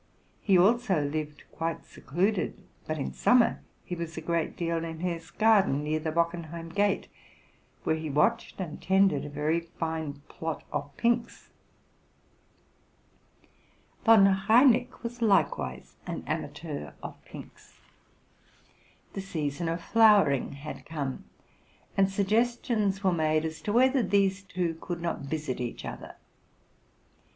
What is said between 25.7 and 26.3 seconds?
other.